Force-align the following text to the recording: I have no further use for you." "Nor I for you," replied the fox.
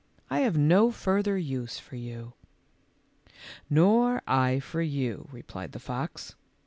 I 0.31 0.39
have 0.39 0.57
no 0.57 0.89
further 0.89 1.37
use 1.37 1.77
for 1.77 1.95
you." 1.95 2.33
"Nor 3.69 4.23
I 4.25 4.59
for 4.59 4.81
you," 4.81 5.27
replied 5.31 5.73
the 5.73 5.79
fox. 5.79 6.33